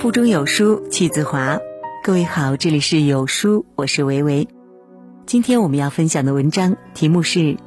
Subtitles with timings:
[0.00, 1.58] 腹中有书气自华。
[2.02, 4.48] 各位好，这里是有书，我是维维。
[5.26, 7.58] 今天我们要分享的文章题目是：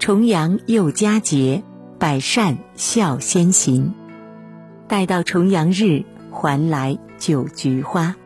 [0.00, 1.62] 重阳又佳节，
[1.96, 3.94] 百善孝先行。
[4.88, 6.02] 待到重阳日，
[6.32, 8.16] 还来就菊花。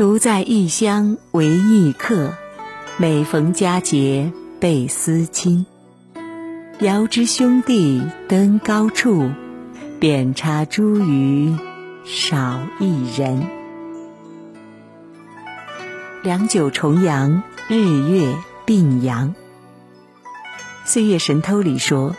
[0.00, 2.32] 独在异乡为异客，
[2.96, 5.66] 每逢佳节倍思亲。
[6.78, 9.30] 遥知兄弟登高处，
[9.98, 11.58] 遍插茱萸
[12.06, 13.46] 少一人。
[16.22, 19.34] 良久重阳，日月并阳。
[20.86, 22.16] 岁月神偷里说，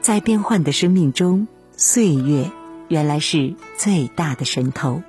[0.00, 2.50] 在变幻的生命中，岁月
[2.88, 5.02] 原来是最大的神偷。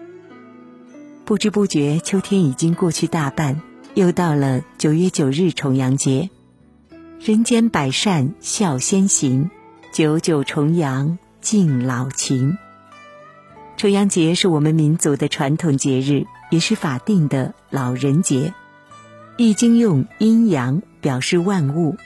[1.25, 3.59] 不知不觉，秋天已经过去大半，
[3.95, 6.29] 又到了九月九日重阳节。
[7.19, 9.49] 人间百善孝先行，
[9.91, 12.59] 九九重阳敬老情。
[13.75, 18.53] 重阳节是我们民族的传统节日，也是法定的老人节。
[19.35, 21.97] 易经用阴阳表示万物。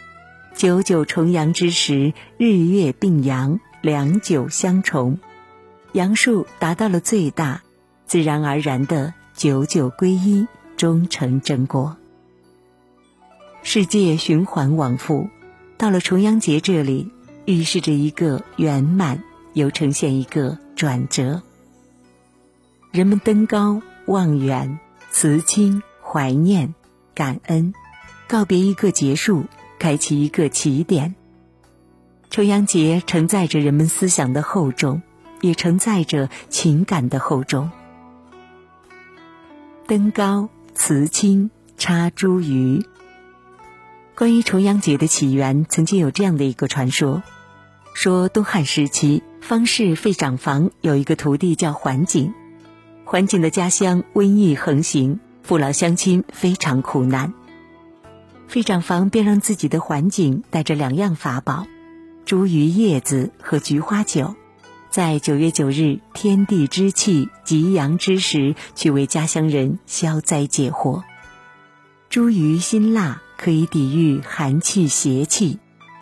[0.55, 5.19] 九九重阳之时，日月并阳，良久相重，
[5.91, 7.63] 阳数达到了最大。
[8.05, 10.45] 自然而然的九九归一，
[10.75, 11.95] 终成正果。
[13.63, 15.29] 世界循环往复，
[15.77, 17.09] 到了重阳节这里，
[17.45, 19.23] 预示着一个圆满，
[19.53, 21.41] 又呈现一个转折。
[22.91, 24.77] 人们登高望远，
[25.09, 26.75] 辞亲怀念，
[27.15, 27.73] 感恩，
[28.27, 29.45] 告别一个结束，
[29.79, 31.15] 开启一个起点。
[32.29, 35.01] 重阳节承载着人们思想的厚重，
[35.39, 37.71] 也承载着情感的厚重。
[39.89, 42.85] 登高辞亲插茱萸。
[44.13, 47.23] 关于重阳节的起源，曾经有这样的一个传说：
[47.95, 52.35] 说东汉时期，方士费长房有一个徒弟叫桓景，
[53.03, 57.33] 桓景的家乡瘟疫横行，父老乡亲非常苦难。
[58.47, 61.65] 费长房便让自己的桓景带着两样法宝：
[62.27, 64.35] 茱萸叶子和菊花酒。
[64.89, 71.03] 在九月九日，天地之气极阳之时，去为家乡人消灾解惑。
[72.09, 75.59] 茱萸辛辣，可以抵御寒气邪气；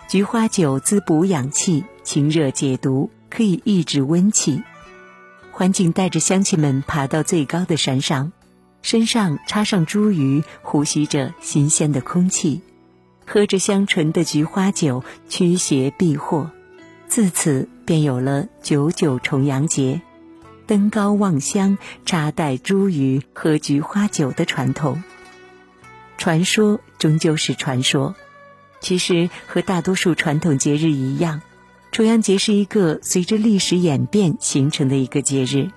[0.07, 4.63] 菊花酒滋补养气，清热解毒，可以抑制温气。
[5.51, 8.31] 环景带着乡亲们爬到最高的山上，
[8.81, 12.61] 身上插上茱萸，呼吸着新鲜的空气，
[13.25, 16.51] 喝着香醇的菊花酒，驱邪避祸。
[17.07, 20.01] 自此便有了九九重阳节，
[20.65, 25.03] 登高望乡、插戴茱萸、喝菊花酒的传统。
[26.17, 28.15] 传说终究是传说，
[28.81, 31.41] 其实和大多数传统节日一样，
[31.91, 35.71] 重阳节是一个随着历史演变形成的一个节日。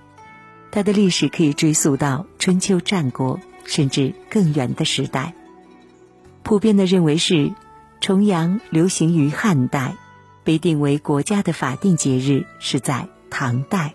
[0.72, 5.34] 它的历史可以追溯到春秋战国，甚至更远的时代。
[6.42, 7.52] 普遍的认为是，
[8.00, 9.97] 重阳流行于汉代。
[10.44, 13.94] 被定为国家的法定节日是在唐代，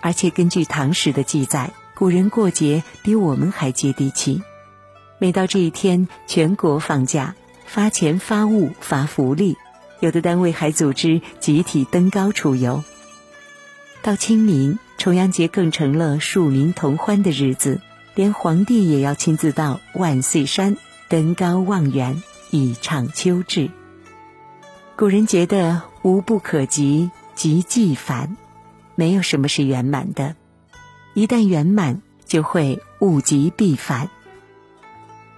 [0.00, 4.42] 而且根据唐史的记载，古人过节比我们还接地气。
[5.18, 7.34] 每到这一天，全国放假，
[7.66, 9.56] 发钱、发物、发福利，
[10.00, 12.82] 有的单位还组织集体登高出游。
[14.02, 17.80] 到清明，重阳节更成了庶民同欢的日子，
[18.14, 20.76] 连皇帝也要亲自到万岁山
[21.08, 23.70] 登高望远，以畅秋至。
[25.00, 28.36] 古人觉得无不可及，即即返，
[28.96, 30.36] 没有什么是圆满的。
[31.14, 34.10] 一旦圆满，就会物极必反。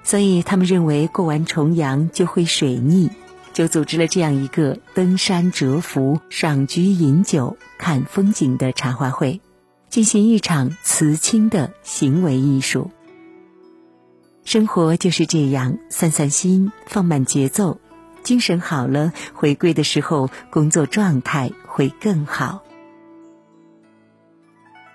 [0.02, 3.08] 所以他们认为过完重阳就会水逆，
[3.52, 9.40] 就组织了这样一个登山折服、赏菊饮酒、看风景的茶话会，
[9.88, 12.90] 进行一场辞亲的行为艺术。
[14.44, 17.78] 生活就是这样，散散心，放慢节奏。
[18.22, 22.62] 精神好了，回归的时候工作状态会更好。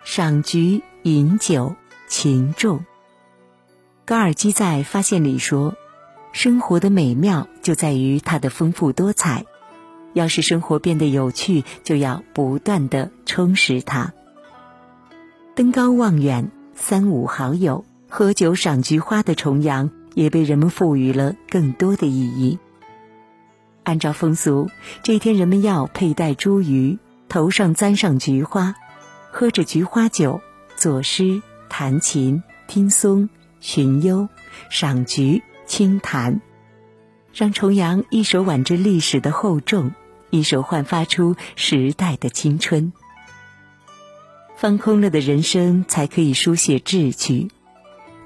[0.04, 1.76] 赏菊饮酒
[2.08, 2.86] 勤重。
[4.06, 5.76] 高尔基在《发现》里说
[6.32, 9.46] ：“生活的美妙就在于它的丰富多彩。
[10.14, 14.14] 要使生活变得有趣，就要不断的充实它。”
[15.54, 22.58] 登高望远，三五好友喝酒赏菊花的重阳，也被人们赋予了更多的意义。
[23.88, 24.70] 按照风俗，
[25.02, 26.98] 这一天人们要佩戴茱萸，
[27.30, 28.76] 头上簪上菊花，
[29.32, 30.42] 喝着菊花酒，
[30.76, 33.30] 作诗、弹琴、听松、
[33.62, 34.28] 寻幽、
[34.70, 36.42] 赏菊、清谈，
[37.34, 39.94] 让重阳一手挽着历史的厚重，
[40.32, 42.92] 一手焕发出时代的青春。
[44.58, 47.48] 放空了的人生，才可以书写志趣。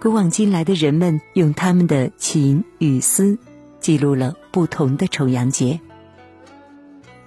[0.01, 3.37] 古往今来的人们，用他们的情与思，
[3.79, 5.79] 记录了不同的重阳节。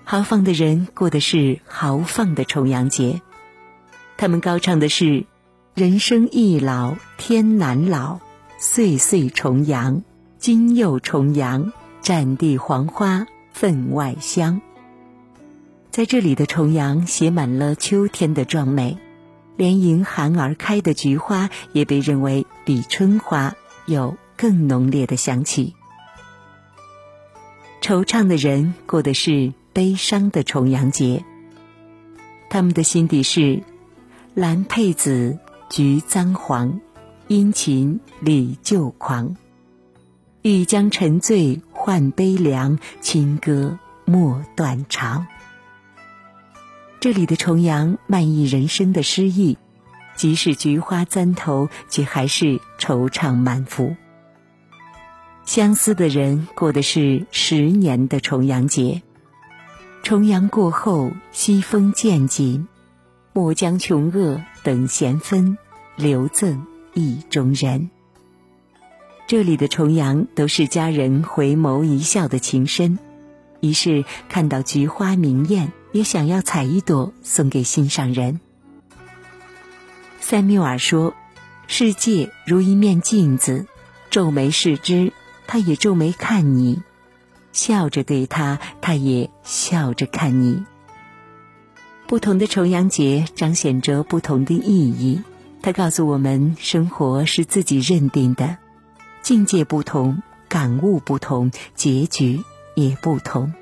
[0.04, 3.22] 豪放的人过的是豪放的重阳节，
[4.16, 5.24] 他们高唱的是
[5.74, 8.20] “人生易老天难老，
[8.58, 10.02] 岁岁重阳，
[10.38, 11.72] 今又重阳，
[12.02, 14.60] 战地黄花分外香。”
[15.90, 18.98] 在这里的重阳写满了秋天的壮美，
[19.56, 23.54] 连迎寒而开的菊花也被认为比春花
[23.86, 25.74] 有更浓烈的香气。
[27.84, 31.22] 惆怅的人过的是悲伤的重阳节，
[32.48, 33.62] 他们的心底是
[34.32, 35.38] 兰佩子，
[35.68, 36.80] 菊簪黄，
[37.28, 39.36] 殷勤礼旧狂。
[40.40, 45.26] 欲将沉醉换悲凉，清歌莫断肠。
[47.00, 49.58] 这里的重阳漫溢人生的诗意，
[50.16, 53.94] 即使菊花簪头，却还是惆怅满腹。
[55.44, 59.02] 相思的人过的是十年的重阳节。
[60.02, 62.66] 重阳过后，西风渐紧，
[63.32, 65.56] 莫将穷恶等闲分，
[65.96, 67.90] 留赠意中人。
[69.26, 72.98] 这里的重阳都是家人回眸一笑的情深，
[73.60, 75.72] 于是看到菊花明艳。
[75.94, 78.40] 也想要采一朵送给心上人。
[80.18, 81.14] 塞缪尔说
[81.68, 83.66] ：“世界如一面镜子，
[84.10, 85.12] 皱眉视之，
[85.46, 86.82] 他也皱眉看你；
[87.52, 90.64] 笑着对他，他也笑着看你。”
[92.06, 95.22] 不同的重阳节彰显着不同的意义。
[95.62, 98.58] 它告诉我们，生活是自己认定的，
[99.22, 102.42] 境界不同，感悟不同，结局
[102.74, 103.54] 也不同。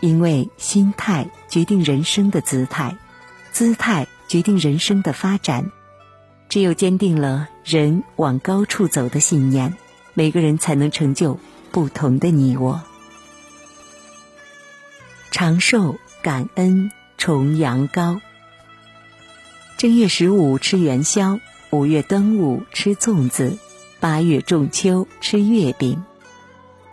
[0.00, 2.96] 因为心态决定人生的姿态，
[3.52, 5.70] 姿态决定人生的发展。
[6.48, 9.74] 只有坚定了人往高处走的信念，
[10.18, 11.38] 每个人才能成就
[11.70, 12.82] 不同的你我。
[15.30, 18.20] 长寿感恩重阳糕。
[19.76, 21.38] 正月十五吃元宵，
[21.70, 23.58] 五月端午吃粽子，
[24.00, 26.02] 八月中秋吃月饼。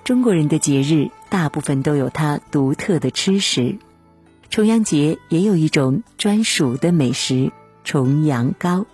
[0.04, 1.10] 中国人的节日。
[1.28, 3.78] 大部分都有它独特的吃食，
[4.52, 7.52] 重阳节也有一种专属的美食——
[7.84, 8.82] 重阳糕。《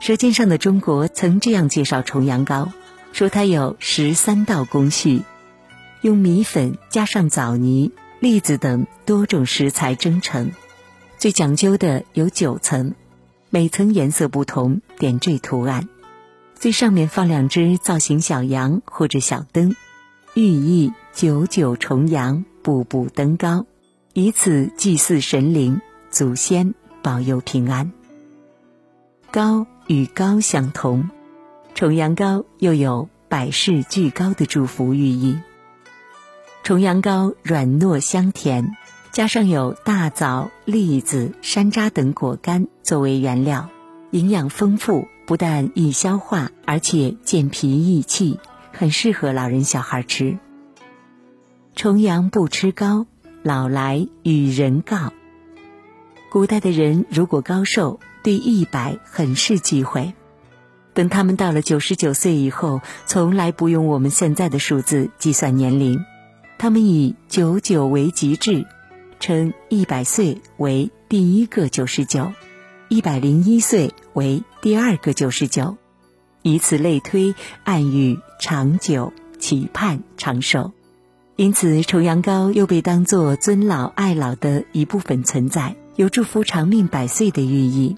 [0.00, 2.72] 舌尖上的中国》曾这样介绍重阳糕，
[3.12, 5.22] 说它有十三道工序，
[6.00, 10.52] 用米粉加上枣泥、栗子等多种食材蒸成，
[11.18, 12.94] 最讲究的有九层，
[13.50, 15.86] 每层颜色不同，点缀图案，
[16.54, 19.76] 最上面放两只造型小羊或者小灯。
[20.32, 23.66] 寓意九九重阳，步步登高，
[24.14, 27.92] 以此祭祀神灵、祖先，保佑平安。
[29.32, 31.10] 高与高相同，
[31.74, 35.36] 重阳糕又有百事俱高的祝福寓意。
[36.62, 38.76] 重阳糕软糯香甜，
[39.10, 43.68] 加上有大枣、栗子、山楂等果干作为原料，
[44.12, 48.38] 营养丰富，不但易消化，而且健脾益气。
[48.72, 50.38] 很适合老人小孩吃。
[51.74, 53.06] 重阳不吃糕，
[53.42, 55.12] 老来与人告。
[56.30, 60.14] 古代的人如果高寿，对一百很是忌讳。
[60.92, 66.04] 等他们到了九十九岁以后，从来不用我们现在的数字计算年龄，
[66.58, 68.66] 他们以九九为极致，
[69.20, 72.32] 称一百岁为第一个九十九，
[72.88, 75.76] 一百零一岁为第二个九十九。
[76.42, 77.34] 以此类推，
[77.64, 80.72] 暗喻长久、期盼长寿，
[81.36, 87.96] 因此重阳糕又被当作尊老爱老的一部分存在，有祝福长命百岁的寓意。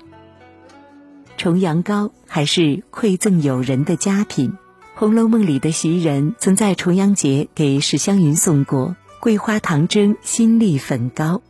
[1.42, 4.50] 重阳糕还是馈赠友人的佳品，
[4.94, 11.42] 《红楼梦》里的袭人曾在重阳节给史湘云送过桂花糖蒸新栗粉糕。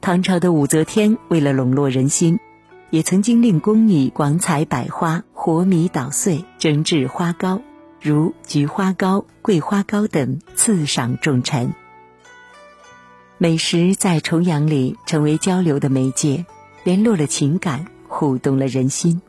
[0.00, 2.40] 唐朝的武则天为了笼络人心。
[2.90, 7.62] 也曾经令宫女广采百花，和米捣碎，蒸制花糕，
[8.02, 11.74] 如菊花糕、桂花糕等，赐赏重臣。
[13.38, 16.44] 美食在重阳里成为交流的媒介，
[16.82, 17.86] 联络了情感，
[18.18, 19.20] 互动了人心。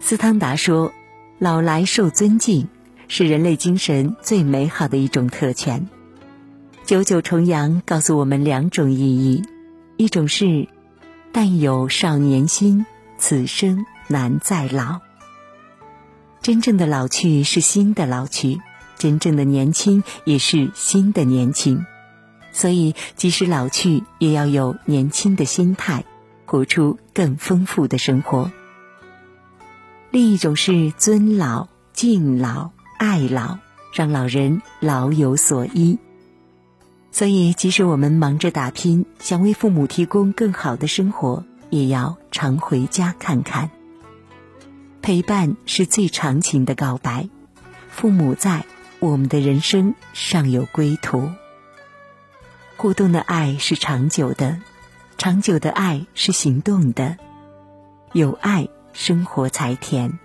[0.00, 0.90] 斯汤达说
[1.38, 2.66] ：“老来受尊敬，
[3.08, 5.86] 是人类精神最美好的一种特权。”
[6.86, 9.42] 九九重阳告诉我们两种意义，
[9.98, 10.66] 一种是。
[11.30, 12.86] 但有少年心，
[13.18, 15.00] 此生难再老。
[16.40, 18.58] 真正的老去是新的老去，
[18.96, 21.84] 真正的年轻也是新的年轻。
[22.50, 26.06] 所以，即使老去，也要有年轻的心态，
[26.48, 28.50] 活出更丰富的生活。
[30.10, 33.58] 另一种是尊老、敬老、爱老，
[33.92, 35.98] 让老人老有所依。
[37.12, 43.70] 所以，即使我们忙着打拼，想为父母提供更好的生活，也要常回家看看。
[45.02, 47.28] 陪伴是最长情的告白，
[47.90, 48.64] 父母在，
[49.00, 51.30] 我们的人生尚有归途。
[52.76, 54.60] 互动的爱是长久的，
[55.18, 57.16] 长久的爱是行动的，
[58.12, 58.66] 有爱。
[58.92, 60.18] 生活才甜，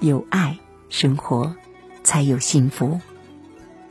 [0.00, 1.54] 有爱，生活
[2.02, 2.98] 才有幸福。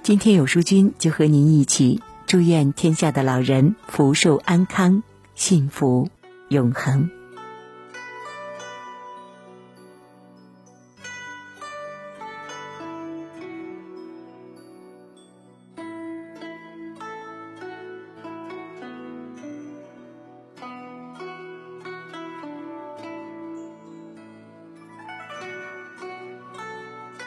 [0.01, 5.03] 今天有书君就和您一起祝愿天下的老人福寿安康，
[5.35, 6.09] 幸福
[6.49, 7.07] 永恒。